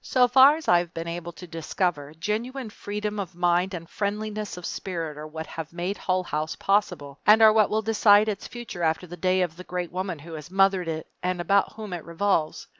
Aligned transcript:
So 0.03 0.27
far 0.27 0.55
as 0.55 0.67
I 0.67 0.79
have 0.79 0.95
been 0.95 1.07
able 1.07 1.31
to 1.33 1.45
discover, 1.45 2.13
genuine 2.17 2.71
freedom 2.71 3.19
of 3.19 3.35
mind 3.35 3.75
and 3.75 3.87
friendliness 3.87 4.57
of 4.57 4.65
spirit 4.65 5.15
are 5.15 5.27
what 5.27 5.45
have 5.45 5.71
made 5.71 5.95
Hull 5.99 6.23
House 6.23 6.55
possible 6.55 7.19
and 7.27 7.39
are 7.39 7.53
what 7.53 7.69
will 7.69 7.83
decide 7.83 8.27
its 8.27 8.47
future 8.47 8.81
after 8.81 9.05
the 9.05 9.15
day 9.15 9.43
of 9.43 9.57
the 9.57 9.63
great 9.63 9.91
woman 9.91 10.17
who 10.17 10.33
has 10.33 10.49
mothered 10.49 10.87
it 10.87 11.05
and 11.21 11.39
about 11.39 11.73
whom 11.73 11.93
it 11.93 12.03
revolves. 12.03 12.65